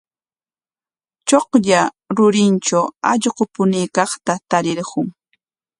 [1.27, 1.81] Chuklla
[2.15, 5.07] rurintraw allqu puñuykaqta tarirqun.